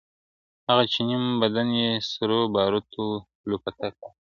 هغه 0.67 0.83
چي 0.91 0.99
نيم 1.07 1.23
بدن 1.41 1.67
يې 1.81 1.89
سرو 2.11 2.39
باروتو 2.53 3.03
لولپه 3.47 3.71
کړ 3.77 3.91